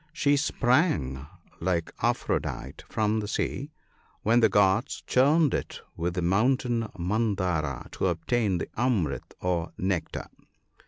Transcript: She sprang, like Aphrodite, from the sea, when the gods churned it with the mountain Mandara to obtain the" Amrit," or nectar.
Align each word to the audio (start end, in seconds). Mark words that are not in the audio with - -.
She 0.13 0.35
sprang, 0.35 1.27
like 1.59 1.91
Aphrodite, 2.01 2.83
from 2.89 3.19
the 3.19 3.27
sea, 3.27 3.69
when 4.23 4.39
the 4.39 4.49
gods 4.49 5.03
churned 5.05 5.53
it 5.53 5.79
with 5.95 6.15
the 6.15 6.23
mountain 6.23 6.89
Mandara 6.97 7.87
to 7.91 8.07
obtain 8.07 8.57
the" 8.57 8.65
Amrit," 8.79 9.35
or 9.41 9.73
nectar. 9.77 10.27